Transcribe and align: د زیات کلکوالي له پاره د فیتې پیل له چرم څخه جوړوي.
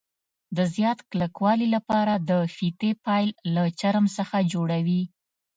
د 0.57 0.59
زیات 0.75 0.99
کلکوالي 1.11 1.67
له 1.75 1.79
پاره 1.89 2.15
د 2.29 2.31
فیتې 2.55 2.91
پیل 3.05 3.29
له 3.55 3.63
چرم 3.79 4.05
څخه 4.17 4.37
جوړوي. 4.53 5.03